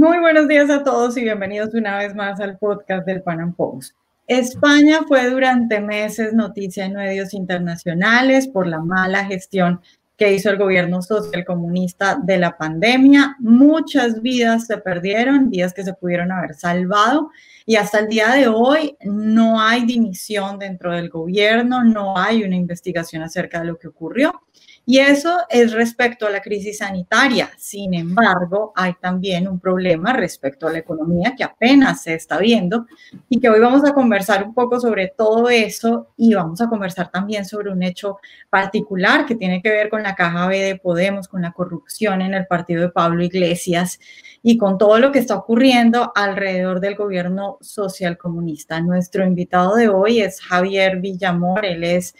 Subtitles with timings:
[0.00, 3.94] Muy buenos días a todos y bienvenidos una vez más al podcast del Pan Post.
[4.26, 9.82] España fue durante meses noticia en medios internacionales por la mala gestión
[10.16, 13.36] que hizo el gobierno social comunista de la pandemia.
[13.40, 17.30] Muchas vidas se perdieron, vidas que se pudieron haber salvado
[17.66, 22.56] y hasta el día de hoy no hay dimisión dentro del gobierno, no hay una
[22.56, 24.32] investigación acerca de lo que ocurrió.
[24.90, 27.48] Y eso es respecto a la crisis sanitaria.
[27.56, 32.86] Sin embargo, hay también un problema respecto a la economía que apenas se está viendo
[33.28, 37.08] y que hoy vamos a conversar un poco sobre todo eso y vamos a conversar
[37.08, 38.18] también sobre un hecho
[38.50, 42.34] particular que tiene que ver con la caja B de Podemos, con la corrupción en
[42.34, 44.00] el partido de Pablo Iglesias
[44.42, 48.80] y con todo lo que está ocurriendo alrededor del gobierno social comunista.
[48.80, 52.16] Nuestro invitado de hoy es Javier Villamor, él es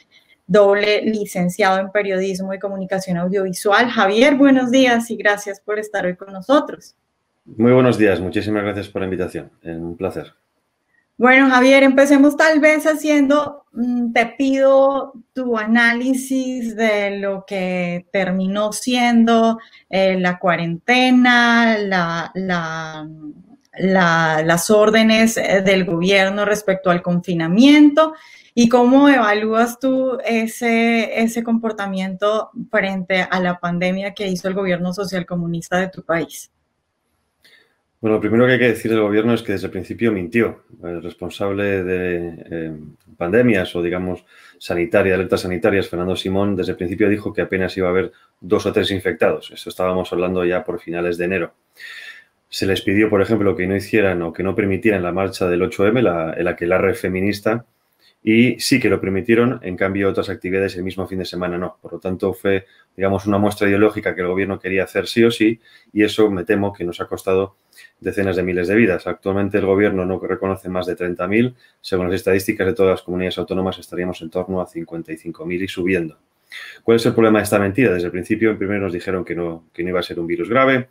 [0.50, 3.88] doble licenciado en periodismo y comunicación audiovisual.
[3.88, 6.96] Javier, buenos días y gracias por estar hoy con nosotros.
[7.44, 9.52] Muy buenos días, muchísimas gracias por la invitación.
[9.62, 10.34] Un placer.
[11.16, 18.72] Bueno, Javier, empecemos tal vez haciendo, mm, te pido tu análisis de lo que terminó
[18.72, 21.78] siendo eh, la cuarentena,
[23.72, 28.14] las órdenes eh, del gobierno respecto al confinamiento
[28.54, 34.92] ¿Y cómo evalúas tú ese, ese comportamiento frente a la pandemia que hizo el gobierno
[34.92, 36.50] social comunista de tu país?
[38.00, 40.64] Bueno, lo primero que hay que decir del gobierno es que desde el principio mintió.
[40.82, 42.72] El responsable de eh,
[43.18, 44.24] pandemias o, digamos,
[44.58, 48.64] sanitaria, alertas sanitarias, Fernando Simón, desde el principio dijo que apenas iba a haber dos
[48.64, 49.50] o tres infectados.
[49.50, 51.54] Esto estábamos hablando ya por finales de enero.
[52.48, 55.60] Se les pidió, por ejemplo, que no hicieran o que no permitieran la marcha del
[55.60, 57.66] 8M, la, el aquelarre feminista,
[58.22, 61.78] y sí que lo permitieron, en cambio otras actividades el mismo fin de semana no.
[61.80, 65.30] Por lo tanto, fue, digamos, una muestra ideológica que el gobierno quería hacer sí o
[65.30, 65.60] sí
[65.92, 67.56] y eso me temo que nos ha costado
[67.98, 69.06] decenas de miles de vidas.
[69.06, 71.54] Actualmente el gobierno no reconoce más de 30.000.
[71.80, 76.18] Según las estadísticas de todas las comunidades autónomas estaríamos en torno a 55.000 y subiendo.
[76.82, 77.92] ¿Cuál es el problema de esta mentira?
[77.92, 80.48] Desde el principio, primero nos dijeron que no, que no iba a ser un virus
[80.48, 80.88] grave,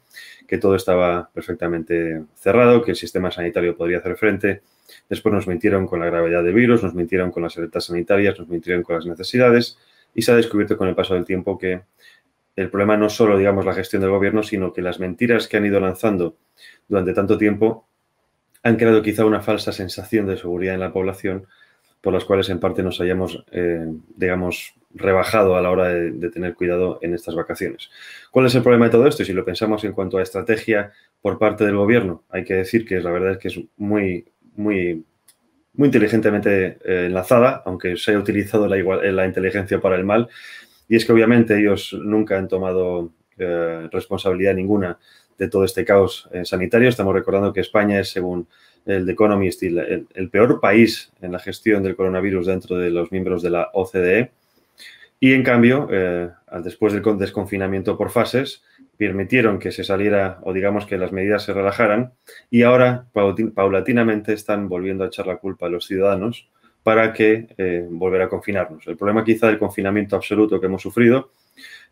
[0.48, 4.62] que todo estaba perfectamente cerrado, que el sistema sanitario podría hacer frente
[5.08, 8.48] Después nos mintieron con la gravedad del virus, nos mintieron con las alertas sanitarias, nos
[8.48, 9.78] mintieron con las necesidades
[10.14, 11.82] y se ha descubierto con el paso del tiempo que
[12.56, 15.66] el problema no solo, digamos, la gestión del gobierno, sino que las mentiras que han
[15.66, 16.36] ido lanzando
[16.88, 17.88] durante tanto tiempo
[18.64, 21.48] han creado quizá una falsa sensación de seguridad en la población,
[22.02, 26.56] por las cuales en parte nos hayamos, eh, digamos, rebajado a la hora de, tener
[26.56, 27.90] cuidado en estas vacaciones.
[28.32, 29.24] ¿Cuál es el problema de todo esto?
[29.24, 32.86] Y si lo pensamos en cuanto a estrategia por parte del gobierno, hay que decir
[32.86, 35.06] que la verdad es que es muy muy,
[35.74, 40.28] muy inteligentemente eh, enlazada, aunque se haya utilizado la, igual, la, inteligencia para el mal.
[40.90, 45.00] Y es que obviamente ellos nunca han tomado eh, responsabilidad ninguna
[45.38, 46.90] de todo este caos sanitario.
[46.90, 48.48] Estamos recordando que España es, según
[48.86, 53.12] el The Economist, el, el, peor país en la gestión del coronavirus dentro de los
[53.12, 54.32] miembros de la OCDE.
[55.20, 55.90] Y en cambio,
[56.64, 58.64] después del desconfinamiento por fases,
[59.00, 62.12] permitieron que se saliera o digamos que las medidas se relajaran
[62.50, 63.06] y ahora
[63.54, 66.50] paulatinamente están volviendo a echar la culpa a los ciudadanos
[66.84, 68.86] para que eh, volver a confinarnos.
[68.88, 71.32] El problema quizá del confinamiento absoluto que hemos sufrido,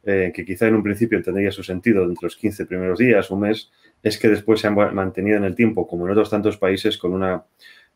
[0.03, 3.41] eh, que quizá en un principio tendría su sentido entre los 15 primeros días, un
[3.41, 3.71] mes,
[4.01, 7.13] es que después se han mantenido en el tiempo, como en otros tantos países, con
[7.13, 7.43] una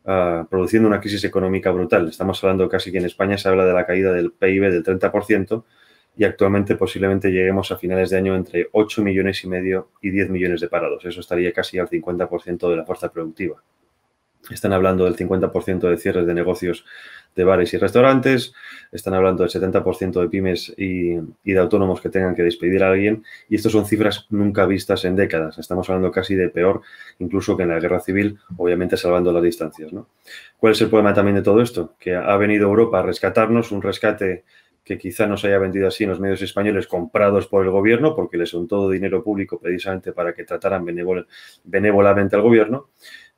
[0.04, 2.08] uh, produciendo una crisis económica brutal.
[2.08, 5.64] Estamos hablando casi que en España se habla de la caída del PIB del 30%,
[6.16, 10.30] y actualmente posiblemente lleguemos a finales de año entre 8 millones y medio y 10
[10.30, 11.04] millones de parados.
[11.04, 13.62] Eso estaría casi al 50% de la fuerza productiva.
[14.50, 16.84] Están hablando del 50% de cierres de negocios
[17.34, 18.52] de bares y restaurantes,
[18.90, 21.14] están hablando del 70% de pymes y,
[21.44, 25.16] de autónomos que tengan que despedir a alguien, y estas son cifras nunca vistas en
[25.16, 25.58] décadas.
[25.58, 26.82] Estamos hablando casi de peor,
[27.18, 29.92] incluso que en la guerra civil, obviamente salvando las distancias.
[29.92, 30.08] ¿no?
[30.58, 31.94] ¿Cuál es el problema también de todo esto?
[31.98, 34.44] Que ha venido Europa a rescatarnos, un rescate
[34.84, 38.36] que quizá nos haya vendido así en los medios españoles comprados por el gobierno, porque
[38.36, 41.28] les son todo dinero público precisamente para que trataran benévol,
[41.64, 42.88] benévolamente al gobierno.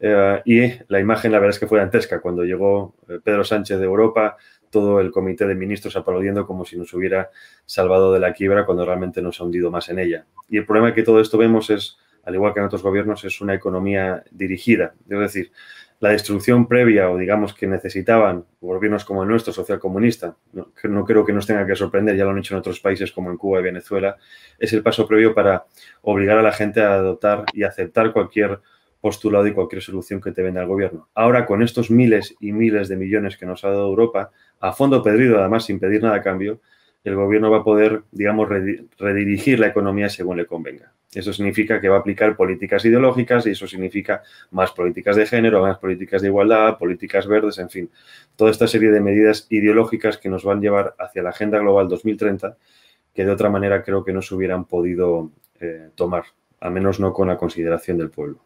[0.01, 2.21] Eh, y la imagen, la verdad es que fue dantesca.
[2.21, 4.37] Cuando llegó eh, Pedro Sánchez de Europa,
[4.71, 7.31] todo el comité de ministros aplaudiendo como si nos hubiera
[7.65, 10.27] salvado de la quiebra cuando realmente nos ha hundido más en ella.
[10.49, 13.41] Y el problema que todo esto vemos es, al igual que en otros gobiernos, es
[13.41, 14.95] una economía dirigida.
[15.09, 15.53] Es decir,
[16.01, 21.05] la destrucción previa o digamos que necesitaban gobiernos como el nuestro, social comunista, no, no,
[21.05, 23.37] creo que nos tenga que sorprender, ya lo han hecho en otros países como en
[23.37, 24.17] Cuba y Venezuela,
[24.59, 25.65] es el paso previo para
[26.03, 28.61] obligar a la gente a adoptar y aceptar cualquier
[29.05, 31.11] postulado y cualquier solución que te venda el gobierno.
[31.15, 34.31] Ahora, con estos miles y miles de millones que nos ha dado Europa,
[34.61, 36.63] a fondo perdido, además, sin pedir nada a cambio,
[37.05, 40.95] el gobierno va a poder, digamos, redirigir la economía según le convenga.
[41.13, 44.23] Eso significa que va a aplicar políticas ideológicas y eso significa
[44.53, 47.91] más políticas de género, más políticas de igualdad, políticas verdes, en fin,
[48.37, 51.91] toda esta serie de medidas ideológicas que nos van a llevar hacia la Agenda Global
[51.91, 52.57] 2030
[53.15, 55.31] que de otra manera creo que no se hubieran podido
[55.61, 56.25] eh, tomar,
[56.61, 58.41] al menos no con la consideración del pueblo.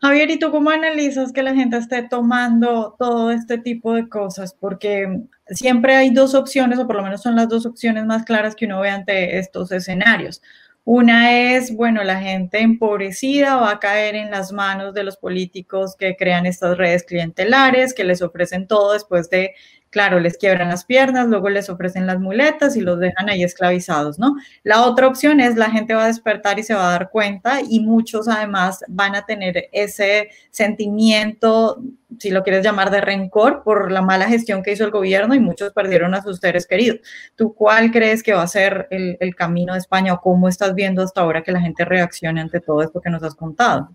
[0.00, 4.54] Javier, ¿y tú cómo analizas que la gente esté tomando todo este tipo de cosas?
[4.58, 8.54] Porque siempre hay dos opciones, o por lo menos son las dos opciones más claras
[8.54, 10.42] que uno ve ante estos escenarios.
[10.84, 15.94] Una es, bueno, la gente empobrecida va a caer en las manos de los políticos
[15.98, 19.54] que crean estas redes clientelares, que les ofrecen todo después de
[19.98, 24.16] Claro, les quiebran las piernas, luego les ofrecen las muletas y los dejan ahí esclavizados,
[24.20, 24.36] ¿no?
[24.62, 27.58] La otra opción es la gente va a despertar y se va a dar cuenta
[27.68, 31.82] y muchos además van a tener ese sentimiento,
[32.16, 35.40] si lo quieres llamar de rencor, por la mala gestión que hizo el gobierno y
[35.40, 37.00] muchos perdieron a sus seres queridos.
[37.34, 40.76] ¿Tú cuál crees que va a ser el, el camino de España o cómo estás
[40.76, 43.90] viendo hasta ahora que la gente reaccione ante todo esto que nos has contado?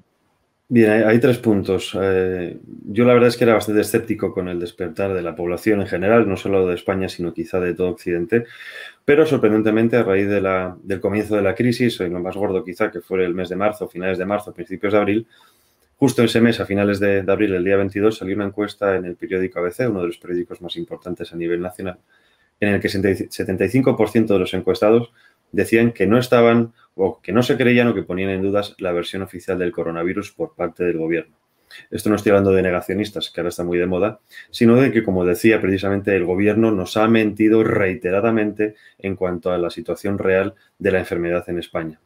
[0.73, 1.95] Bien, hay, tres puntos.
[2.01, 5.81] Eh, yo la verdad es que era bastante escéptico con el despertar de la población
[5.81, 8.45] en general, no solo de España, sino quizá de todo Occidente.
[9.05, 13.23] Pero sorprendentemente, a raíz del comienzo de la crisis, lo más gordo quizá, que fue
[13.23, 15.27] el mes de marzo, finales de marzo, principios de abril,
[15.97, 19.15] justo ese mes, a finales de abril, el día 22, salió una encuesta en el
[19.15, 21.99] periódico ABC, uno de los periódicos más importantes a nivel nacional,
[22.59, 25.11] en el que 75% de los encuestados
[25.53, 28.91] decían que no estaban o que no se creían o que ponían en dudas la
[28.91, 31.37] versión oficial del coronavirus por parte del gobierno.
[31.89, 34.19] Esto no estoy hablando de negacionistas, que ahora está muy de moda,
[34.51, 39.57] sino de que, como decía precisamente, el gobierno nos ha mentido reiteradamente en cuanto a
[39.57, 41.99] la situación real de la enfermedad en España.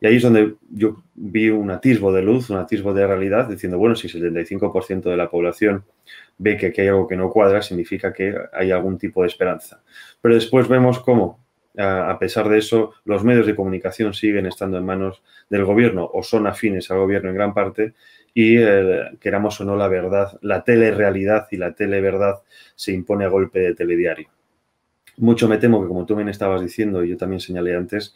[0.00, 3.78] Y ahí es donde yo vi un atisbo de luz, un atisbo de realidad, diciendo,
[3.78, 5.84] bueno, si el 75% de la población
[6.38, 9.82] ve que aquí hay algo que no cuadra, significa que hay algún tipo de esperanza.
[10.20, 14.84] Pero después vemos cómo a pesar de eso, los medios de comunicación siguen estando en
[14.84, 17.94] manos del gobierno o son afines al gobierno en gran parte
[18.34, 22.36] y eh, queramos o no la verdad, la telerealidad y la televerdad
[22.74, 24.28] se impone a golpe de telediario.
[25.16, 28.14] Mucho me temo que, como tú bien estabas diciendo y yo también señalé antes,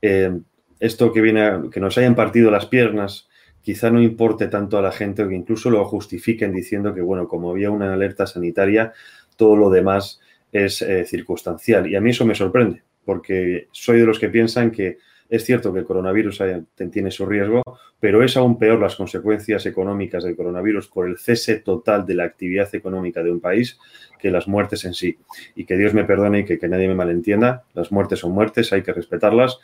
[0.00, 0.38] eh,
[0.78, 3.28] esto que viene, que nos hayan partido las piernas,
[3.62, 7.28] quizá no importe tanto a la gente o que incluso lo justifiquen diciendo que, bueno,
[7.28, 8.92] como había una alerta sanitaria,
[9.36, 10.20] todo lo demás
[10.50, 11.86] es eh, circunstancial.
[11.86, 14.98] Y a mí eso me sorprende, porque soy de los que piensan que
[15.32, 16.42] es cierto que el coronavirus
[16.90, 17.62] tiene su riesgo,
[17.98, 22.24] pero es aún peor las consecuencias económicas del coronavirus por el cese total de la
[22.24, 23.78] actividad económica de un país
[24.18, 25.16] que las muertes en sí.
[25.54, 28.82] Y que Dios me perdone y que, nadie me malentienda, las muertes son muertes, hay
[28.82, 29.58] que respetarlas,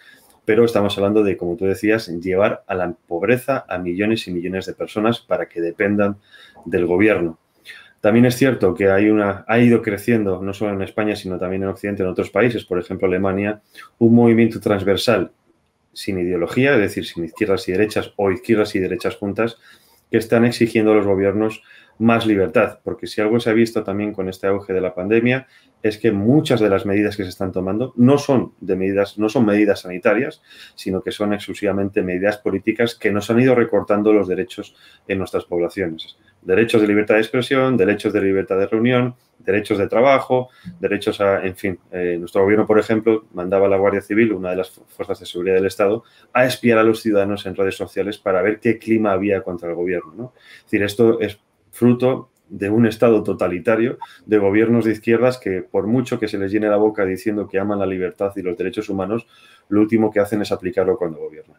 [0.46, 4.64] pero estamos hablando de, como tú decías, llevar a la pobreza a millones y millones
[4.64, 6.16] de personas para que dependan
[6.64, 7.38] del gobierno.
[8.00, 11.64] También es cierto que hay una, ha ido creciendo, no solo en España, sino también
[11.64, 13.60] en Occidente, en otros países, por ejemplo Alemania,
[13.98, 15.32] un movimiento transversal
[15.92, 19.58] sin ideología, es decir, sin izquierdas y derechas o izquierdas y derechas juntas,
[20.10, 21.62] que están exigiendo a los gobiernos
[21.98, 25.48] más libertad, porque si algo se ha visto también con este auge de la pandemia
[25.82, 29.28] es que muchas de las medidas que se están tomando no son de medidas, no
[29.28, 30.40] son medidas sanitarias,
[30.76, 34.76] sino que son exclusivamente medidas políticas que nos han ido recortando los derechos
[35.08, 36.16] en nuestras poblaciones
[36.48, 40.48] derechos de libertad de expresión, derechos de libertad de reunión, derechos de trabajo,
[40.80, 44.50] derechos a, en fin, eh, nuestro gobierno, por ejemplo, mandaba a la Guardia Civil, una
[44.50, 48.16] de las fuerzas de seguridad del Estado, a espiar a los ciudadanos en redes sociales
[48.16, 50.14] para ver qué clima había contra el gobierno.
[50.16, 50.32] ¿no?
[50.56, 51.38] Es decir, esto es
[51.70, 56.50] fruto de un Estado totalitario, de gobiernos de izquierdas que, por mucho que se les
[56.50, 59.26] llene la boca diciendo que aman la libertad y los derechos humanos,
[59.68, 61.58] lo último que hacen es aplicarlo cuando gobiernan.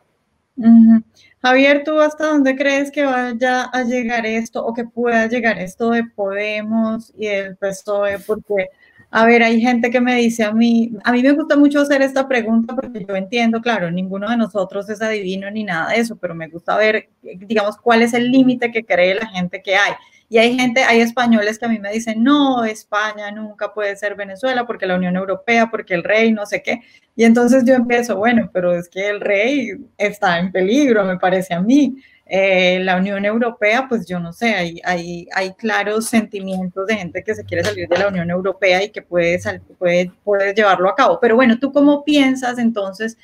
[1.42, 5.92] Javier, ¿tú hasta dónde crees que vaya a llegar esto o que pueda llegar esto
[5.92, 8.20] de Podemos y el PSOE?
[8.20, 8.68] Porque,
[9.10, 12.02] a ver, hay gente que me dice a mí, a mí me gusta mucho hacer
[12.02, 16.18] esta pregunta porque yo entiendo, claro, ninguno de nosotros es adivino ni nada de eso,
[16.18, 19.94] pero me gusta ver, digamos, cuál es el límite que cree la gente que hay.
[20.32, 24.16] Y hay gente, hay españoles que a mí me dicen, no, España nunca puede ser
[24.16, 26.82] Venezuela porque la Unión Europea, porque el rey, no sé qué.
[27.16, 31.56] Y entonces yo empiezo, bueno, pero es que el rey está en peligro, me parece
[31.56, 31.96] a mí.
[32.28, 37.24] Eh, la Unión Europea, pues yo no sé, hay, hay, hay, claros sentimientos de gente
[37.24, 39.40] que se quiere salir de la Unión Europea y que puede,
[39.80, 41.20] puede, puede llevarlo a cabo.
[41.20, 43.18] Pero bueno, ¿tú cómo piensas entonces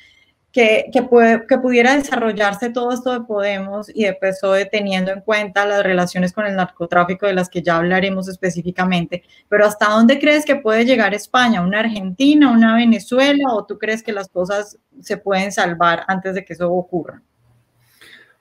[0.56, 5.20] que, que, puede, que pudiera desarrollarse todo esto de Podemos y de PSOE teniendo en
[5.20, 10.18] cuenta las relaciones con el narcotráfico de las que ya hablaremos específicamente, pero ¿hasta dónde
[10.18, 11.60] crees que puede llegar España?
[11.60, 16.42] ¿Una Argentina, una Venezuela o tú crees que las cosas se pueden salvar antes de
[16.42, 17.20] que eso ocurra?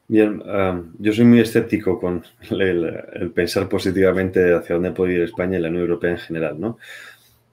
[0.07, 0.41] Bien,
[0.97, 5.61] yo soy muy escéptico con el, el, pensar positivamente hacia dónde puede ir España y
[5.61, 6.77] la Unión Europea en general, ¿no?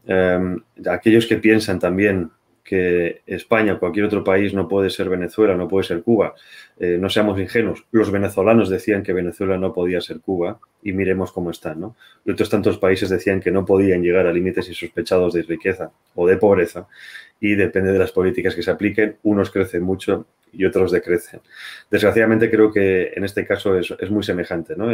[0.07, 2.31] Em, aquellos que piensan también
[2.65, 6.35] que España o cualquier otro país no puede ser Venezuela, no puede ser Cuba,
[6.79, 7.85] eh, no seamos ingenuos.
[7.91, 11.97] Los venezolanos decían que Venezuela no podía ser Cuba y miremos cómo están, ¿no?
[12.25, 16.27] Y otros tantos países decían que no podían llegar a límites insospechados de riqueza o
[16.27, 16.87] de pobreza
[17.41, 21.41] y depende de las políticas que se apliquen, unos crecen mucho y otros decrecen.
[21.91, 24.87] Desgraciadamente creo que en este caso es, muy semejante, ¿no?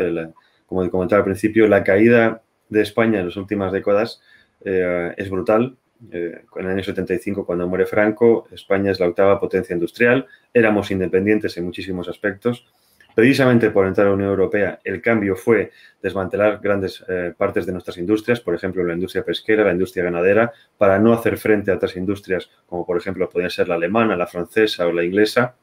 [0.67, 4.23] como comentaba al principio, la caída de España en las últimas décadas
[4.65, 5.77] eh, es brutal.
[6.13, 10.27] Eh, en el año 75, cuando muere Franco, España es la octava potencia industrial.
[10.53, 12.67] Éramos independientes en muchísimos aspectos.
[13.15, 17.73] Precisamente por entrar a la Unión Europea, el cambio fue desmantelar grandes eh, partes de
[17.73, 21.75] nuestras industrias, por ejemplo, la industria pesquera, la industria ganadera, para no hacer frente a
[21.75, 25.57] otras industrias, como por ejemplo podría ser la alemana, la francesa o la inglesa.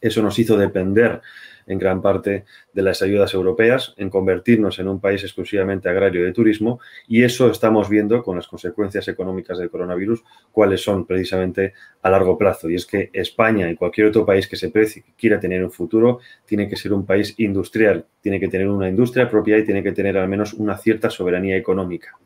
[0.00, 1.20] Eso nos hizo depender
[1.66, 6.32] en gran parte de las ayudas europeas, en convertirnos en un país exclusivamente agrario de
[6.32, 12.10] turismo y eso estamos viendo con las consecuencias económicas del coronavirus, cuáles son precisamente a
[12.10, 12.70] largo plazo.
[12.70, 14.72] Y es que España y cualquier otro país que se
[15.16, 19.28] quiera tener un futuro, tiene que ser un país industrial, tiene que tener una industria
[19.28, 22.16] propia y tiene que tener al menos una cierta soberanía económica.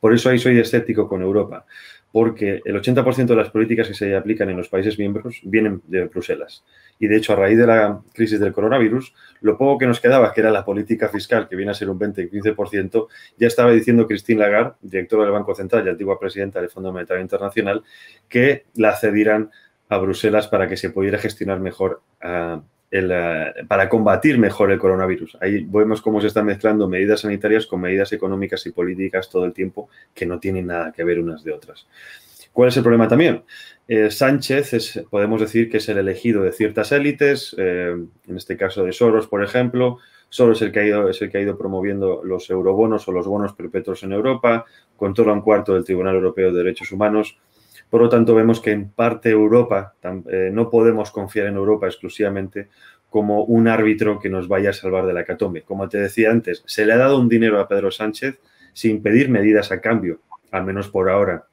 [0.00, 1.66] Por eso ahí soy escéptico con Europa
[2.12, 6.04] porque el 80% de las políticas que se aplican en los países miembros vienen de
[6.06, 6.64] Bruselas.
[6.98, 10.32] Y de hecho, a raíz de la crisis del coronavirus, lo poco que nos quedaba,
[10.32, 13.70] que era la política fiscal, que viene a ser un 20 y 15%, ya estaba
[13.72, 17.82] diciendo Christine Lagarde, directora del Banco Central y antigua presidenta del Fondo Monetario Internacional,
[18.28, 19.50] que la cedieran
[19.88, 25.36] a Bruselas para que se pudiera gestionar mejor ah, eh, para combatir mejor el coronavirus.
[25.40, 29.52] Ahí vemos cómo se están mezclando medidas sanitarias con medidas económicas y políticas todo el
[29.52, 31.86] tiempo que no tienen nada que ver unas de otras.
[32.52, 33.42] ¿Cuál es el problema también?
[33.86, 37.94] Eh, Sánchez es, podemos decir que es el elegido de ciertas élites, eh,
[38.26, 39.98] en este caso de Soros, por ejemplo.
[40.30, 43.12] Soros es el, que ha ido, es el que ha ido promoviendo los eurobonos o
[43.12, 44.64] los bonos perpetuos en Europa,
[44.96, 47.38] controla un cuarto del Tribunal Europeo de Derechos Humanos.
[47.90, 49.94] Por lo tanto, vemos que en parte Europa,
[50.30, 52.68] eh, no podemos confiar en Europa exclusivamente
[53.08, 55.24] como un árbitro que nos vaya a salvar de la.
[55.64, 58.38] Como te decía antes, se le ha dado un dinero a Pedro Sánchez
[58.74, 61.47] sin pedir medidas a cambio, al menos por ahora.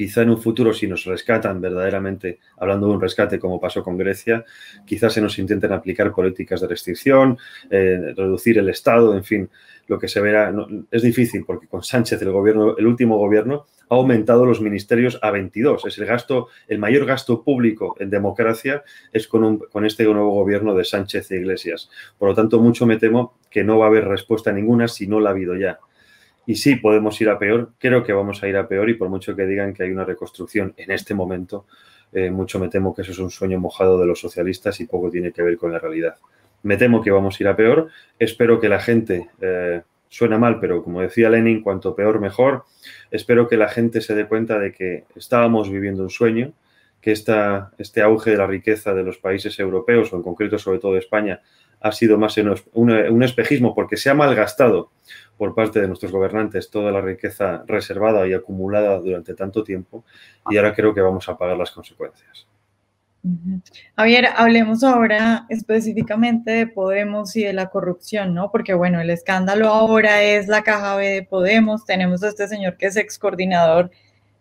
[0.00, 3.98] Quizá en un futuro, si nos rescatan verdaderamente, hablando de un rescate como pasó con
[3.98, 4.46] Grecia,
[4.86, 7.36] quizás se nos intenten aplicar políticas de restricción,
[7.68, 9.50] eh, reducir el Estado, en fin,
[9.88, 10.54] lo que se verá.
[10.90, 15.30] es difícil porque con Sánchez, el, gobierno, el último gobierno, ha aumentado los ministerios a
[15.32, 15.84] 22.
[15.84, 20.74] Es el gasto, el mayor gasto público en democracia es con, con este nuevo gobierno
[20.74, 21.90] de Sánchez e Iglesias.
[22.16, 25.20] Por lo tanto, mucho me temo que no va a haber respuesta ninguna si no
[25.20, 25.78] la ha habido ya.
[26.50, 29.08] Y sí, podemos ir a peor, creo que vamos a ir a peor y por
[29.08, 31.64] mucho que digan que hay una reconstrucción en este momento,
[32.12, 35.12] eh, mucho me temo que eso es un sueño mojado de los socialistas y poco
[35.12, 36.16] tiene que ver con la realidad.
[36.64, 40.58] Me temo que vamos a ir a peor, espero que la gente eh, suena mal,
[40.58, 42.64] pero como decía Lenin, cuanto peor mejor.
[43.12, 46.52] Espero que la gente se dé cuenta de que estábamos viviendo un sueño,
[47.00, 50.80] que esta, este auge de la riqueza de los países europeos, o en concreto sobre
[50.80, 51.42] todo de España,
[51.80, 52.36] ha sido más
[52.72, 54.90] un, espejismo porque se ha malgastado
[55.40, 60.04] por parte de nuestros gobernantes toda la riqueza reservada y acumulada durante tanto tiempo
[60.50, 62.46] y ahora creo que vamos a pagar las consecuencias.
[63.96, 68.50] Javier, hablemos ahora específicamente de Podemos y de la corrupción, ¿no?
[68.50, 71.86] Porque bueno, el escándalo ahora es la caja B de Podemos.
[71.86, 73.90] Tenemos a este señor que es ex coordinador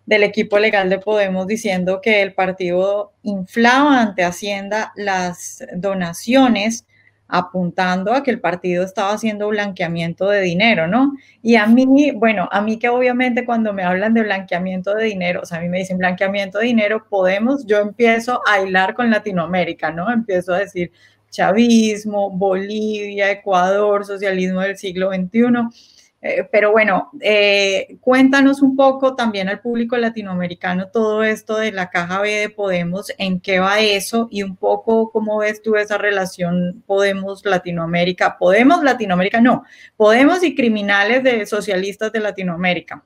[0.06, 6.86] del equipo legal de Podemos diciendo que el partido inflaba ante Hacienda las donaciones
[7.30, 11.14] apuntando a que el partido estaba haciendo blanqueamiento de dinero, ¿no?
[11.42, 15.42] Y a mí, bueno, a mí que obviamente cuando me hablan de blanqueamiento de dinero,
[15.44, 19.10] o sea, a mí me dicen blanqueamiento de dinero, podemos, yo empiezo a hilar con
[19.12, 20.12] Latinoamérica, ¿no?
[20.12, 20.92] Empiezo a decir
[21.30, 25.99] chavismo, Bolivia, Ecuador, socialismo del siglo XXI.
[26.22, 31.90] Eh, pero bueno, eh, cuéntanos un poco también al público latinoamericano todo esto de la
[31.90, 35.98] caja B de Podemos, en qué va eso y un poco cómo ves tú esa
[35.98, 38.38] relación Podemos-Latinoamérica.
[38.38, 39.64] Podemos Latinoamérica, no,
[39.96, 43.02] Podemos y criminales de socialistas de Latinoamérica.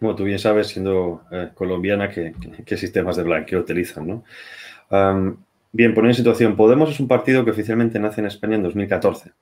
[0.00, 4.24] Como tú bien sabes, siendo eh, colombiana, ¿qué, sistemas de blanqueo utilizan, ¿no?
[5.70, 9.32] bien, poner en situación, Podemos es un partido que oficialmente nace en España en 2014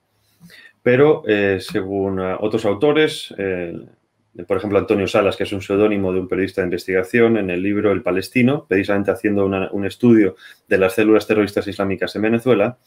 [0.83, 3.73] pero eh, según eh, otros autores, eh,
[4.47, 7.61] por ejemplo Antonio Salas, que es un seudónimo de un periodista de investigación, en el
[7.61, 10.35] libro El Palestino, precisamente haciendo un estudio
[10.67, 12.77] de las células terroristas islámicas en Venezuela,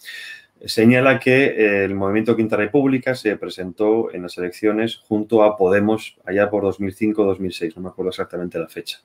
[0.65, 6.49] señala que el movimiento Quinta República se presentó en las elecciones junto a Podemos allá
[6.49, 9.01] por 2005-2006, no me acuerdo exactamente la fecha.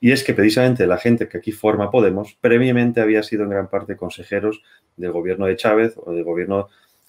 [0.00, 3.68] Y es que precisamente la gente que aquí forma Podemos previamente había sido en gran
[3.68, 4.62] parte consejeros
[4.96, 6.68] del gobierno de Chávez o del gobierno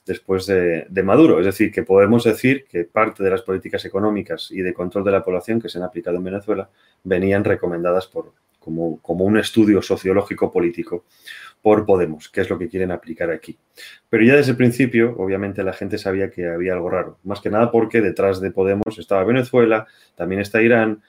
[0.09, 1.39] después de, Maduro.
[1.39, 5.11] Es decir, que podemos decir que parte de las políticas económicas y de control de
[5.11, 6.67] la población que se han aplicado en Venezuela
[7.03, 11.05] venían recomendadas por, como, como un estudio sociológico político
[11.61, 13.55] por Podemos, que es lo que quieren aplicar aquí.
[14.09, 17.19] Pero ya desde el principio, obviamente, la gente sabía que había algo raro.
[17.23, 19.85] Más que nada porque detrás de Podemos estaba Venezuela,
[20.15, 21.03] también está Irán.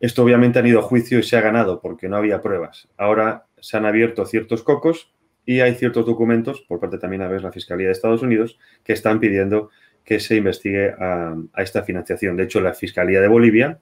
[0.00, 2.88] esto obviamente han ido a juicio y se ha ganado porque no había pruebas.
[2.98, 5.13] Ahora se han abierto ciertos cocos
[5.46, 8.92] y hay ciertos documentos, por parte también a veces la Fiscalía de Estados Unidos, que
[8.92, 9.70] están pidiendo
[10.04, 12.36] que se investigue a, esta financiación.
[12.36, 13.78] De hecho, la Fiscalía de Bolivia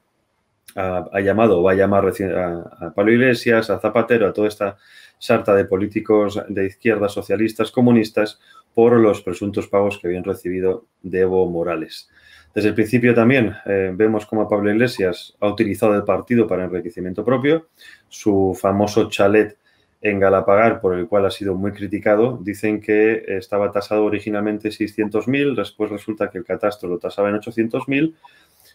[0.77, 4.77] ha, llamado va a llamar a, a, Pablo Iglesias, a Zapatero, a toda esta
[5.19, 8.41] sarta de políticos de izquierda, socialistas, comunistas,
[8.75, 12.09] por los presuntos pagos que habían recibido de Evo Morales.
[12.55, 17.25] Desde el principio también eh, vemos cómo Pablo Iglesias ha utilizado el partido para enriquecimiento
[17.25, 17.69] propio.
[18.09, 19.57] Su famoso chalet
[20.03, 25.55] en Galapagar, por el cual ha sido muy criticado, dicen que estaba tasado originalmente 600.000,
[25.55, 28.15] después resulta que el catastro lo tasaba en 800.000,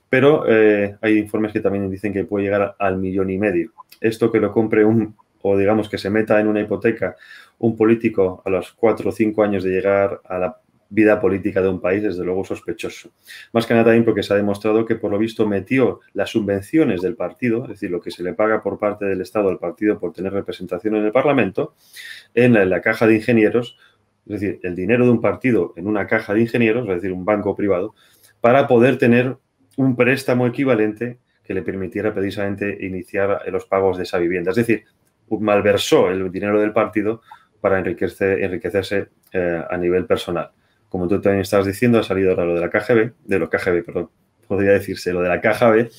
[0.10, 3.72] pero eh, hay informes que también dicen que puede llegar al millón y medio.
[4.00, 7.18] Esto que lo compre un, o digamos que se meta en una hipoteca
[7.60, 10.58] un político a los cuatro o cinco años de llegar a la
[10.90, 13.12] vida política de un país, desde luego sospechoso.
[13.54, 17.02] Más que nada también porque se ha demostrado que por lo visto metió las subvenciones
[17.02, 20.00] del partido, es decir, lo que se le paga por parte del Estado al partido
[20.00, 21.76] por tener representación en el Parlamento,
[22.34, 23.78] en la, caja de ingenieros,
[24.28, 27.26] es decir, el dinero de un partido en una caja de ingenieros, es decir, un
[27.26, 27.96] banco privado,
[28.40, 29.38] para poder tener
[29.78, 34.52] un préstamo equivalente que le permitiera precisamente iniciar los pagos de esa vivienda.
[34.52, 34.84] Es decir,
[35.30, 37.22] malversó el dinero del partido
[37.62, 40.52] para enriquecerse eh, a nivel personal
[40.98, 43.86] como tú también estabas diciendo, ha salido ahora lo de la KGB, de lo KGB,
[43.86, 44.10] perdón,
[44.48, 45.92] podría decirse, lo de la KGB,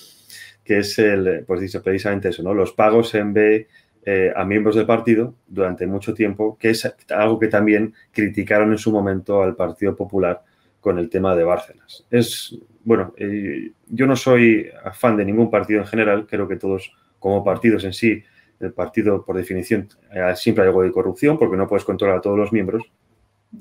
[0.64, 2.52] que es el, pues dice precisamente eso, ¿no?
[2.52, 3.68] Los pagos en B
[4.04, 8.78] eh, a miembros del partido durante mucho tiempo, que es algo que también criticaron en
[8.78, 10.42] su momento al Partido Popular
[10.80, 12.04] con el tema de Bárcenas.
[12.10, 16.92] Es, bueno, eh, yo no soy fan de ningún partido en general, creo que todos
[17.20, 18.24] como partidos en sí,
[18.58, 22.20] el partido por definición eh, siempre hay algo de corrupción porque no puedes controlar a
[22.20, 22.82] todos los miembros,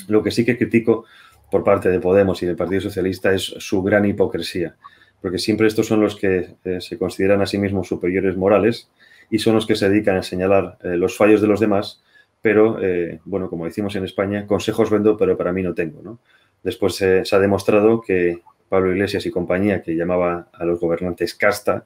[0.07, 1.05] lo que sí que critico
[1.49, 4.75] por parte de Podemos y del Partido Socialista es su gran hipocresía,
[5.21, 8.89] porque siempre estos son los que eh, se consideran a sí mismos superiores morales
[9.29, 12.03] y son los que se dedican a señalar eh, los fallos de los demás,
[12.41, 16.19] pero, eh, bueno, como decimos en España, consejos vendo, pero para mí no tengo.
[16.63, 21.85] Después se ha demostrado que Pablo Iglesias y compañía, que llamaba a los gobernantes casta,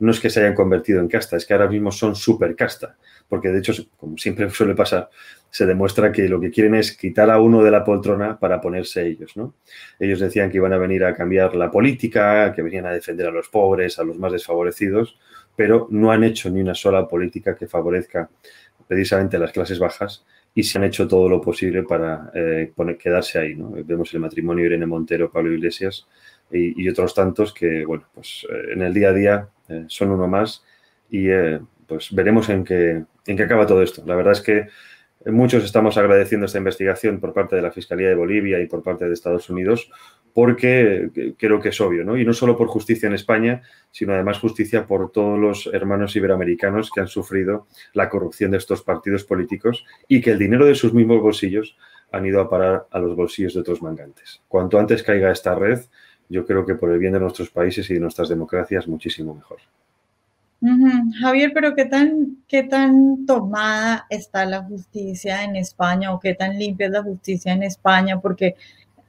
[0.00, 2.96] no es que se hayan convertido en casta, es que ahora mismo son super casta,
[3.28, 5.10] porque de hecho, como siempre suele pasar,
[5.50, 9.06] se demuestra que lo que quieren es quitar a uno de la poltrona para ponerse
[9.06, 9.54] ellos, ¿no?
[9.98, 13.30] Ellos decían que iban a venir a cambiar la política, que venían a defender a
[13.30, 15.18] los pobres, a los más desfavorecidos,
[15.56, 18.28] pero no han hecho ni una sola política que favorezca
[18.86, 23.38] precisamente a las clases bajas y se han hecho todo lo posible para eh, quedarse
[23.38, 23.56] ahí.
[23.84, 26.06] Vemos el matrimonio Irene Montero, Pablo Iglesias
[26.50, 30.26] y, otros tantos que, bueno, pues eh, en el día a día eh, son uno
[30.26, 30.64] más
[31.10, 31.28] y
[31.86, 34.02] pues veremos en qué, en qué acaba todo esto.
[34.04, 34.68] La verdad es que
[35.26, 39.04] Muchos estamos agradeciendo esta investigación por parte de la Fiscalía de Bolivia y por parte
[39.04, 39.90] de Estados Unidos
[40.32, 42.16] porque creo que es obvio, ¿no?
[42.16, 46.92] Y no solo por justicia en España, sino además justicia por todos los hermanos iberoamericanos
[46.92, 50.94] que han sufrido la corrupción de estos partidos políticos y que el dinero de sus
[50.94, 51.76] mismos bolsillos
[52.12, 54.40] han ido a parar a los bolsillos de otros mangantes.
[54.46, 55.80] Cuanto antes caiga esta red,
[56.28, 59.58] yo creo que por el bien de nuestros países y de nuestras democracias, muchísimo mejor.
[61.20, 66.58] Javier, pero ¿qué tan, ¿qué tan tomada está la justicia en España o qué tan
[66.58, 68.20] limpia es la justicia en España?
[68.20, 68.56] Porque,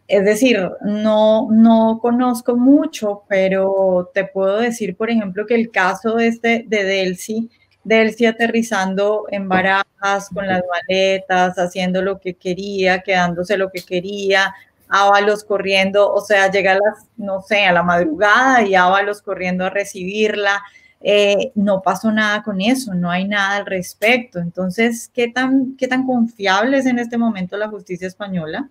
[0.07, 6.19] es decir, no, no conozco mucho, pero te puedo decir, por ejemplo, que el caso
[6.19, 7.49] este de Delcy,
[7.83, 14.53] Delcy aterrizando en barajas con las maletas, haciendo lo que quería, quedándose lo que quería,
[14.91, 19.65] Ábalos corriendo, o sea, llega a las, no sé, a la madrugada y Ábalos corriendo
[19.65, 20.63] a recibirla
[21.01, 24.39] eh, no pasó nada con eso, no hay nada al respecto.
[24.39, 28.69] Entonces, ¿qué tan, qué tan confiable es en este momento la justicia española?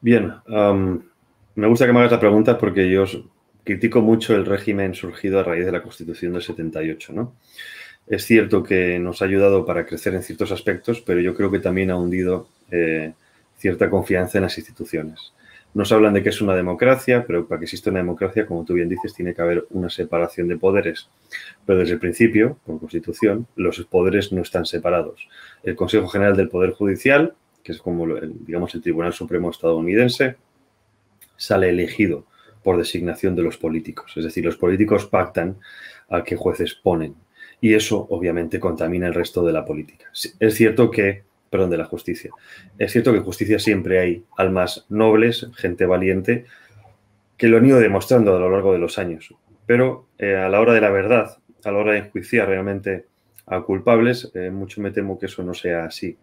[0.00, 0.34] Bien,
[1.54, 3.04] me gusta que me hagas la pregunta porque yo
[3.64, 7.34] critico mucho el régimen surgido a raíz de la Constitución del 78, ¿no?
[8.06, 11.60] Es cierto que nos ha ayudado para crecer en ciertos aspectos, pero yo creo que
[11.60, 13.12] también ha hundido eh,
[13.56, 15.32] cierta confianza en las instituciones.
[15.74, 18.74] Nos hablan de que es una democracia, pero para que exista una democracia, como tú
[18.74, 21.08] bien dices, tiene que haber una separación de poderes.
[21.64, 25.28] Pero desde el principio, por constitución, los poderes no están separados.
[25.62, 30.36] El Consejo General del Poder Judicial, que es como, digamos, el Tribunal Supremo estadounidense,
[31.36, 32.26] sale elegido
[32.62, 34.12] por designación de los políticos.
[34.16, 35.56] Es decir, los políticos pactan
[36.10, 37.14] a qué jueces ponen.
[37.60, 40.06] Y eso, obviamente, contamina el resto de la política.
[40.12, 42.30] Es cierto que perdón, de la justicia.
[42.78, 46.46] Es cierto que justicia siempre hay almas nobles, gente valiente,
[47.36, 49.34] que lo han ido demostrando a lo largo de los años.
[49.66, 53.04] Pero eh, a la hora de la verdad, a la hora de enjuiciar realmente
[53.44, 56.16] a culpables, eh, mucho me temo que eso no sea así.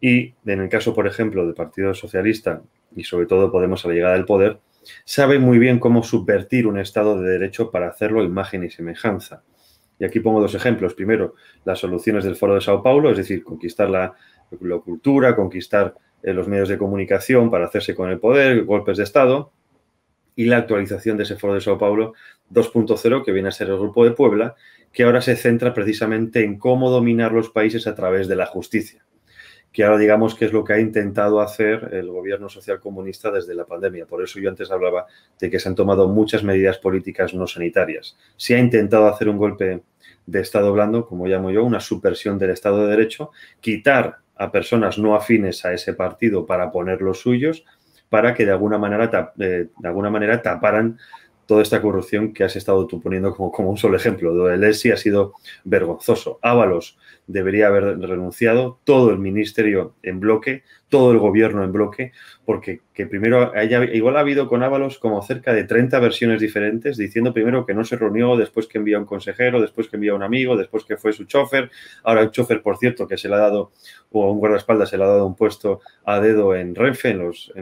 [0.00, 2.62] Y en el caso, por ejemplo, del Partido Socialista
[2.96, 4.60] y sobre todo Podemos a la llegada del poder,
[5.04, 9.42] sabe muy bien cómo subvertir un Estado de Derecho para hacerlo imagen y semejanza.
[9.98, 10.94] Y aquí pongo dos ejemplos.
[10.94, 11.34] Primero,
[11.66, 14.14] las soluciones del Foro de Sao Paulo, es decir, conquistar la,
[14.84, 19.52] cultura, conquistar eh, los medios de comunicación para hacerse con el poder, golpes de Estado,
[20.36, 22.14] y la actualización de ese Foro de Sao Paulo
[22.52, 24.54] 2.0, que viene a ser el Grupo de Puebla,
[24.92, 29.04] que ahora se centra precisamente en cómo dominar los países a través de la justicia
[29.72, 33.54] que ahora digamos que es lo que ha intentado hacer el gobierno social comunista desde
[33.54, 34.06] la pandemia.
[34.06, 35.06] Por eso yo antes hablaba
[35.38, 38.16] de que se han tomado muchas medidas políticas no sanitarias.
[38.36, 39.82] Se ha intentado hacer un golpe
[40.26, 44.96] de Estado blando, como llamo yo, una subversión del Estado de Derecho, quitar a personas
[44.96, 47.66] no afines a ese partido para poner los suyos,
[48.08, 50.98] para que de alguna manera, eh, de alguna manera taparan
[51.50, 54.32] toda esta corrupción que has estado tú poniendo como, un solo ejemplo.
[54.32, 55.34] Lo de Lesi ha sido
[55.64, 56.38] vergonzoso.
[56.42, 62.12] Ábalos debería haber renunciado, todo el ministerio en bloque, todo el gobierno en bloque,
[62.44, 63.52] porque que primero
[63.92, 67.82] igual ha habido con Ábalos como cerca de 30 versiones diferentes, diciendo primero que no
[67.84, 71.12] se reunió, después que envía un consejero, después que envía un amigo, después que fue
[71.12, 71.68] su chofer,
[72.04, 73.72] ahora el chofer, por cierto, que se le ha dado,
[74.12, 77.18] o un guardaespaldas se le ha dado un puesto a dedo en Renfe, en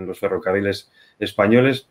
[0.06, 1.88] los ferrocarriles españoles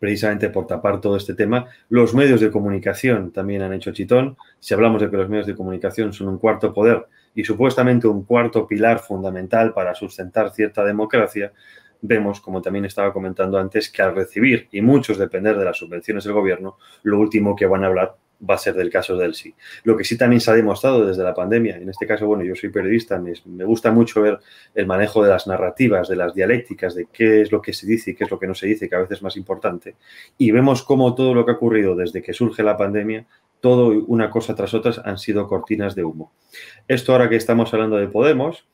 [0.00, 1.66] precisamente por tapar todo este tema.
[1.90, 4.36] Los medios de comunicación también han hecho chitón.
[4.58, 8.24] Si hablamos de que los medios de comunicación son un cuarto poder y supuestamente un
[8.24, 11.52] cuarto pilar fundamental para sustentar cierta democracia,
[12.00, 16.24] vemos, como también estaba comentando antes, que al recibir y muchos depender de las subvenciones
[16.24, 18.16] del gobierno, lo último que van a hablar
[18.48, 19.54] va a ser del caso del sí.
[19.84, 22.54] Lo que sí también se ha demostrado desde la pandemia, en este caso, bueno, yo
[22.54, 24.38] soy periodista, me, gusta mucho ver
[24.74, 28.10] el manejo de las narrativas, de las dialécticas, de qué es lo que se dice
[28.12, 29.96] y qué es lo que no se dice, que a veces es más importante.
[30.38, 33.26] Y vemos cómo todo lo que ha ocurrido desde que surge la pandemia,
[33.60, 36.32] todo una cosa tras otra han sido cortinas de humo.
[36.88, 38.66] Esto ahora que estamos hablando de Podemos,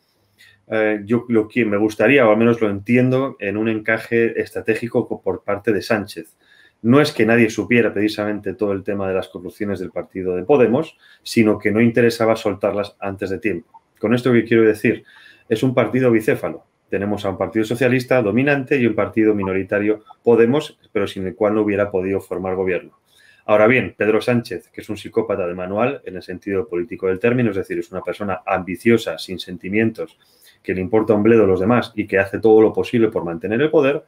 [0.69, 5.23] eh, yo lo que me gustaría, o al menos lo entiendo, en un encaje estratégico
[5.23, 6.37] por parte de Sánchez
[6.83, 10.45] no es que nadie supiera precisamente todo el tema de las corrupciones del partido de
[10.45, 13.83] Podemos, sino que no interesaba soltarlas antes de tiempo.
[13.99, 15.05] Con esto que quiero decir,
[15.49, 16.65] es un partido bicéfalo.
[16.89, 21.55] Tenemos a un partido socialista dominante y un partido minoritario Podemos, pero sin el cual
[21.55, 22.99] no hubiera podido formar gobierno.
[23.47, 27.21] Ahora bien, Pedro Sánchez, que es un psicópata de manual en el sentido político del
[27.21, 30.19] término, es decir, es una persona ambiciosa, sin sentimientos,
[30.63, 33.25] que le importa un bledo a los demás y que hace todo lo posible por
[33.25, 34.05] mantener el poder,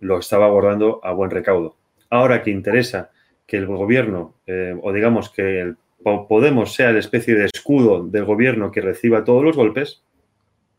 [0.00, 1.76] lo estaba abordando a buen recaudo
[2.14, 3.10] ahora que interesa
[3.46, 5.76] que el gobierno, eh, o digamos que el
[6.28, 10.02] Podemos sea la especie de escudo del gobierno que reciba todos los golpes,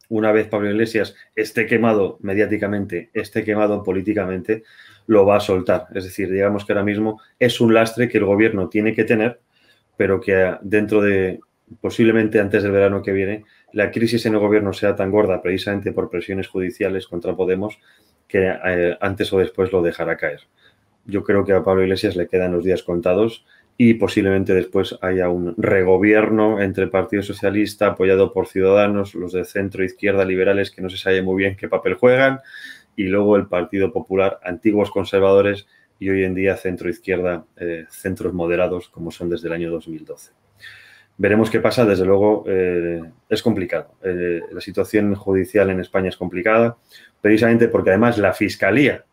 [0.08, 4.62] una vez Pablo Iglesias esté quemado mediáticamente, esté quemado políticamente,
[5.08, 5.88] lo va a soltar.
[5.95, 9.39] Es decir, digamos que ahora mismo es un lastre que el gobierno tiene que tener,
[9.98, 11.39] pero que dentro de,
[11.82, 15.91] posiblemente antes del verano que viene, la crisis en el gobierno sea tan gorda precisamente
[15.91, 17.80] por presiones judiciales contra Podemos
[18.28, 20.41] que eh, antes o después lo dejará caer
[21.06, 23.46] yo creo que a Pablo Iglesias le quedan los días contados
[23.78, 29.44] y posiblemente después haya un regobierno entre el Partido Socialista apoyado por Ciudadanos, los de
[29.44, 32.39] centro izquierda liberales que no se sabe muy bien qué papel juegan
[32.96, 35.68] y luego el Partido Popular, antiguos conservadores
[36.00, 40.32] y hoy en día centro izquierda, eh, centros moderados como son desde el año 2012.
[41.18, 43.96] Veremos qué pasa, desde luego eh, es complicado.
[44.04, 46.78] Eh, la situación judicial en España es complicada,
[47.22, 49.06] precisamente porque además la Fiscalía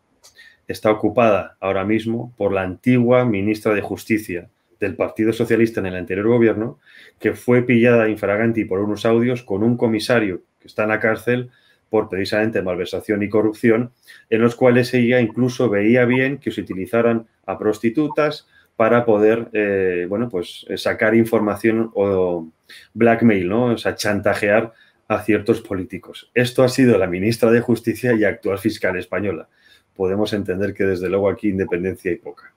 [0.69, 4.49] está ocupada ahora mismo por la antigua ministra de Justicia
[4.81, 6.79] del Partido Socialista en el anterior gobierno,
[7.21, 11.51] que fue pillada infraganti por unos audios con un comisario que está en la cárcel
[11.89, 13.93] por precisamente malversación y corrupción,
[14.31, 20.07] en los cuales ella incluso veía bien que se utilizaran a prostitutas para poder, eh,
[20.09, 22.49] bueno, pues sacar información o
[22.95, 23.67] blackmail, ¿no?
[23.67, 24.73] O sea, chantajear
[25.07, 26.31] a ciertos políticos.
[26.35, 29.49] Esto ha sido la ministra de Justicia y actual fiscal española
[29.97, 32.53] podemos entender que desde luego aquí independencia hay poca.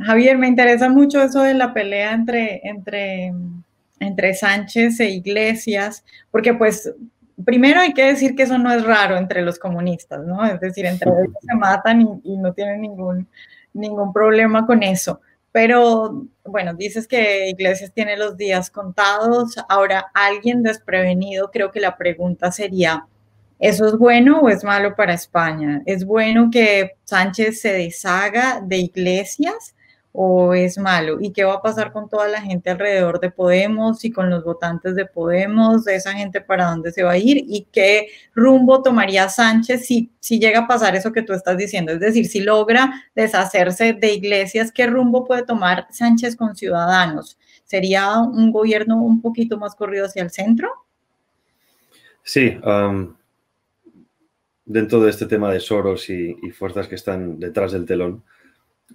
[0.00, 3.32] Javier, me interesa mucho eso de la pelea entre, entre,
[4.00, 6.92] entre Sánchez e Iglesias, porque pues
[7.44, 10.44] primero hay que decir que eso no es raro entre los comunistas, ¿no?
[10.46, 13.28] Es decir, entre ellos se matan y, no tienen ningún,
[13.74, 15.20] ningún problema con eso.
[15.50, 19.56] Pero bueno, dices que Iglesias tiene los días contados.
[19.68, 23.06] Ahora, alguien desprevenido, creo que la pregunta sería,
[23.62, 25.82] ¿Eso es bueno o es malo para España?
[25.86, 29.76] ¿Es bueno que Sánchez se deshaga de iglesias
[30.10, 31.18] o es malo?
[31.20, 34.42] ¿Y qué va a pasar con toda la gente alrededor de Podemos y con los
[34.42, 38.82] votantes de Podemos, de esa gente para dónde se va a ir y qué rumbo
[38.82, 41.92] tomaría Sánchez si, si llega a pasar eso que tú estás diciendo?
[41.92, 47.38] Es decir, si logra deshacerse de iglesias, ¿qué rumbo puede tomar Sánchez con Ciudadanos?
[47.62, 50.68] ¿Sería un gobierno un poquito más corrido hacia el centro?
[52.24, 52.58] Sí,
[54.64, 58.24] dentro de este tema de Soros y, fuerzas que están detrás del telón,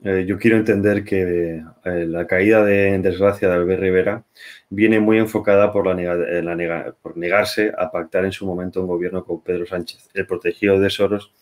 [0.03, 4.23] eh, yo quiero entender que eh, la caída de en desgracia de Albert Rivera
[4.69, 9.41] viene muy enfocada por, la, por negarse a pactar en su momento un gobierno con
[9.41, 11.33] Pedro Sánchez, el protegido de Soros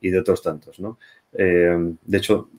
[0.00, 0.78] y de otros tantos.
[1.32, 2.50] Eh, de hecho,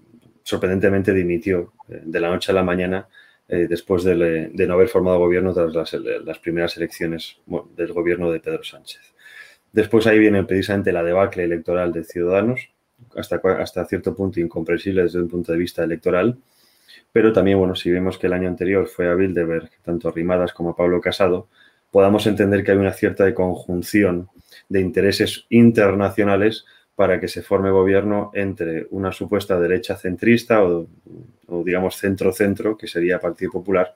[0.42, 3.08] sorprendentemente dimitió de la noche a la mañana
[3.48, 7.38] después de, no haber formado gobierno tras las, primeras elecciones
[7.76, 9.13] del gobierno de Pedro Sánchez.
[9.74, 12.70] Después ahí viene precisamente la debacle electoral de Ciudadanos,
[13.16, 16.38] hasta, hasta cierto punto incomprensible desde un punto de vista electoral.
[17.12, 20.76] Pero también, bueno, si vemos que el año anterior fue a Bilderberg, tanto Rimadas como
[20.76, 21.48] Pablo Casado,
[21.92, 24.30] podamos entender que hay una cierta conjunción
[24.70, 30.88] de intereses internacionales para que se forme gobierno entre una supuesta derecha centrista o,
[31.64, 33.96] digamos centro-centro, que sería Partido Popular,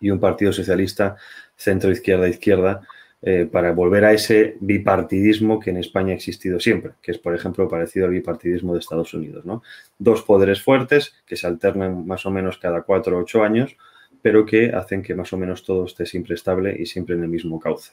[0.00, 1.16] y un Partido Socialista
[1.56, 2.80] centro-izquierda-izquierda,
[3.22, 7.34] eh, para volver a ese bipartidismo que en España ha existido siempre, que es, por
[7.34, 9.44] ejemplo, parecido al bipartidismo de Estados Unidos.
[9.44, 9.62] ¿no?
[9.98, 13.76] Dos poderes fuertes que se alternan más o menos cada cuatro o ocho años,
[14.22, 17.28] pero que hacen que más o menos todo esté siempre estable y siempre en el
[17.28, 17.92] mismo cauce.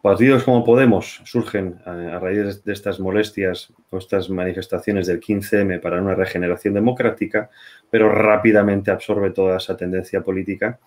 [0.00, 5.82] Partidos como Podemos surgen eh, a raíz de estas molestias o estas manifestaciones del 15M
[5.82, 7.50] para una regeneración democrática,
[7.90, 10.78] pero rápidamente absorbe toda esa tendencia política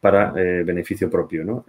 [0.00, 1.44] para eh, beneficio propio.
[1.44, 1.66] ¿no?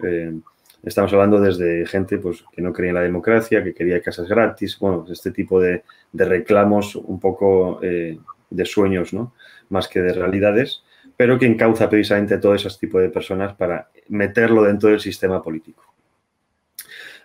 [0.86, 4.78] Estamos hablando desde gente pues, que no creía en la democracia, que quería casas gratis,
[4.78, 8.16] bueno, este tipo de, reclamos un poco eh,
[8.50, 9.34] de sueños, ¿no?
[9.68, 10.84] Más que de realidades,
[11.16, 15.82] pero que encauza precisamente todo ese tipo de personas para meterlo dentro del sistema político.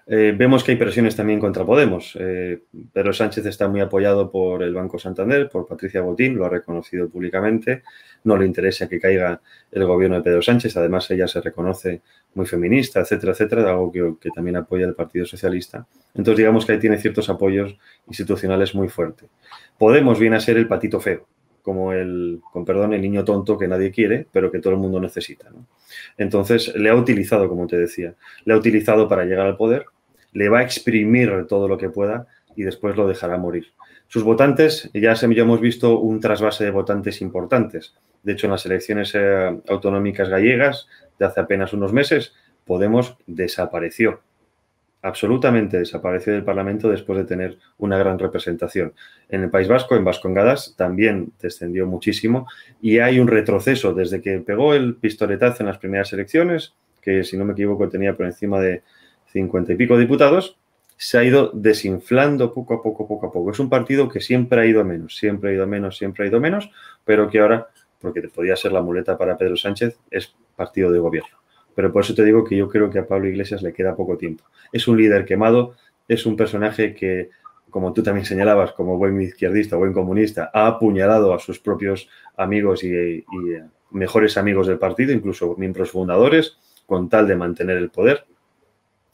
[0.07, 2.17] Eh, vemos que hay presiones también contra Podemos.
[2.19, 6.49] Eh, Pedro Sánchez está muy apoyado por el Banco Santander, por Patricia Botín, lo ha
[6.49, 7.83] reconocido públicamente.
[8.23, 10.75] No le interesa que caiga el gobierno de Pedro Sánchez.
[10.77, 12.01] Además, ella se reconoce
[12.33, 15.85] muy feminista, etcétera, etcétera, algo que, que también apoya el Partido Socialista.
[16.15, 19.29] Entonces, digamos que ahí tiene ciertos apoyos institucionales muy fuertes.
[19.77, 21.27] Podemos viene a ser el patito feo,
[21.61, 24.99] como el, con perdón, el niño tonto que nadie quiere, pero que todo el mundo
[24.99, 25.49] necesita.
[26.17, 29.85] Entonces, le ha utilizado, como te decía, le ha utilizado para llegar al poder,
[30.33, 33.67] le va a exprimir todo lo que pueda y después lo dejará morir.
[34.07, 37.95] Sus votantes, ya, hemos visto un trasvase de votantes importantes.
[38.23, 42.33] De hecho, en las elecciones eh, autonómicas gallegas de hace apenas unos meses,
[42.65, 44.21] Podemos desapareció.
[45.03, 48.93] Absolutamente desapareció del Parlamento después de tener una gran representación.
[49.29, 52.47] En el País Vasco, en Vascongadas, también descendió muchísimo
[52.81, 57.35] y hay un retroceso desde que pegó el pistoletazo en las primeras elecciones, que si
[57.35, 58.83] no me equivoco tenía por encima de
[59.31, 60.57] cincuenta y pico diputados,
[60.97, 63.49] se ha ido desinflando poco a poco, poco a poco.
[63.49, 66.25] Es un partido que siempre ha ido a menos, siempre ha ido a menos, siempre
[66.25, 66.69] ha ido a menos,
[67.03, 71.40] pero que ahora, porque podía ser la muleta para Pedro Sánchez, es partido de gobierno.
[71.75, 74.17] Pero por eso te digo que yo creo que a Pablo Iglesias le queda poco
[74.17, 74.43] tiempo.
[74.71, 75.75] Es un líder quemado,
[76.07, 77.29] es un personaje que,
[77.69, 82.83] como tú también señalabas, como buen izquierdista, buen comunista, ha apuñalado a sus propios amigos
[82.83, 83.25] y, y
[83.91, 88.25] mejores amigos del partido, incluso miembros fundadores, con tal de mantener el poder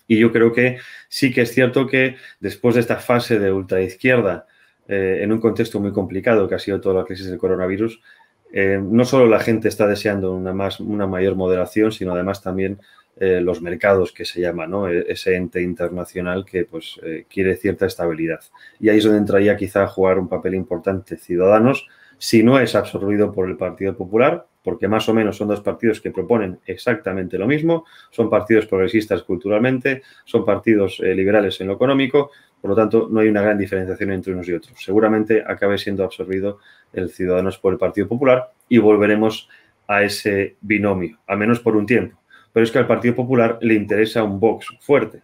[0.08, 0.78] y yo creo que
[1.10, 4.48] sí que es cierto que después de esta fase de ultraizquierda,
[4.88, 8.02] eh, en un contexto muy complicado que ha sido toda la crisis del coronavirus,
[8.52, 12.80] eh, no solo la gente está deseando una, más, una mayor moderación, sino además también
[13.20, 14.88] eh, los mercados que se llama, ¿no?
[14.90, 18.42] E, ese ente internacional que pues, quiere cierta estabilidad.
[18.80, 22.76] Y ahí es donde entraría quizá a jugar un papel importante Ciudadanos, si no es
[22.76, 27.38] absorbido por el Partido Popular, porque más o menos son dos partidos que proponen exactamente
[27.38, 32.76] lo mismo, son partidos progresistas culturalmente, son partidos eh, liberales en lo económico, por lo
[32.76, 34.78] tanto no hay una gran diferenciación entre unos y otros.
[34.82, 36.60] Seguramente acabe siendo absorbido
[36.93, 39.50] el Ciudadanos por el Partido Popular y volveremos
[39.88, 42.17] a ese binomio, al menos por un tiempo.
[42.52, 45.22] Pero es que al Partido Popular le interesa un Vox fuerte,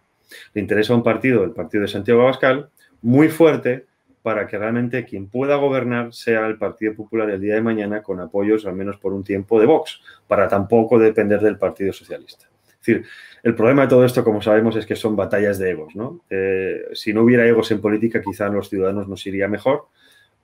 [0.53, 2.69] le interesa un partido, el partido de Santiago Abascal,
[3.01, 3.85] muy fuerte,
[4.21, 8.21] para que realmente quien pueda gobernar sea el Partido Popular el día de mañana con
[8.21, 12.47] apoyos al menos por un tiempo de Vox, para tampoco depender del Partido Socialista.
[12.85, 13.05] Decir,
[13.43, 15.95] el problema de todo esto, como sabemos, es que son batallas de egos.
[15.95, 16.21] ¿no?
[16.29, 19.87] Eh, si no hubiera egos en política, quizá los ciudadanos nos iría mejor,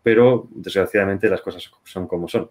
[0.01, 2.49] pero desgraciadamente las cosas son como son.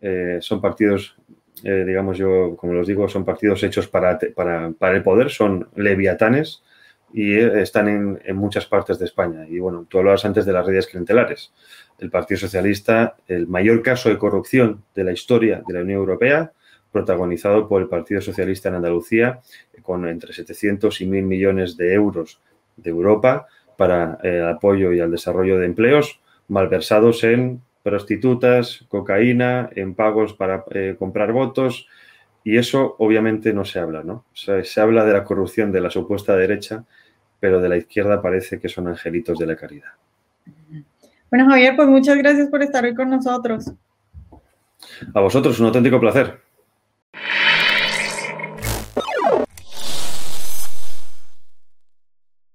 [0.00, 1.16] Eh, son partidos,
[1.62, 6.62] eh, digamos yo, como los digo, son partidos hechos para, el poder, son leviatanes
[7.12, 9.46] y están en, muchas partes de España.
[9.46, 11.52] Y bueno, tú hablabas antes de las redes clientelares.
[11.98, 16.52] El Partido Socialista, el mayor caso de corrupción de la historia de la Unión Europea,
[16.92, 19.40] protagonizado por el Partido Socialista en Andalucía,
[19.82, 22.40] con entre 700 y 1.000 millones de euros
[22.76, 29.70] de Europa para eh, el apoyo y el desarrollo de empleos, malversados en prostitutas, cocaína,
[29.74, 31.86] en pagos para eh, comprar votos,
[32.44, 34.24] y eso obviamente no se habla, ¿no?
[34.32, 36.84] se habla de la corrupción de la supuesta derecha,
[37.38, 39.90] pero de la izquierda parece que son angelitos de la caridad.
[41.30, 43.72] Bueno, Javier, pues muchas gracias por estar hoy con nosotros.
[45.14, 46.40] A vosotros, un auténtico placer.
[47.14, 47.49] you